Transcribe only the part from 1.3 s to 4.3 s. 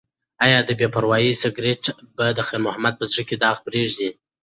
سګرټ به د خیر محمد په زړه کې داغ پریږدي؟